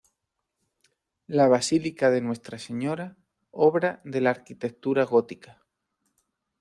[1.27, 3.17] La basílica de Nuestra Señora,
[3.51, 5.61] obra de la arquitectura gótica.